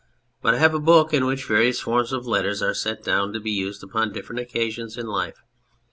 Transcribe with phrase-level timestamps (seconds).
[0.41, 3.39] But I have a book in which various forms of letters are set down to
[3.39, 5.43] be used upon different occasions in life.